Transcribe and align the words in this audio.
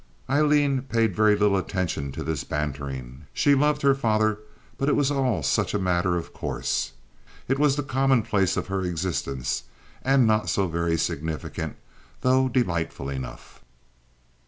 Aileen 0.27 0.81
paid 0.81 1.15
very 1.15 1.35
little 1.37 1.57
attention 1.57 2.11
to 2.13 2.23
this 2.23 2.43
bantering. 2.43 3.25
She 3.33 3.53
loved 3.53 3.83
her 3.83 3.93
father, 3.93 4.39
but 4.79 4.89
it 4.89 4.95
was 4.95 5.11
all 5.11 5.43
such 5.43 5.75
a 5.75 5.77
matter 5.77 6.15
of 6.17 6.33
course. 6.33 6.93
It 7.47 7.59
was 7.59 7.75
the 7.75 7.83
commonplace 7.83 8.57
of 8.57 8.65
her 8.65 8.81
existence, 8.81 9.61
and 10.01 10.25
not 10.25 10.49
so 10.49 10.67
very 10.67 10.97
significant, 10.97 11.75
though 12.21 12.49
delightful 12.49 13.09
enough. 13.09 13.61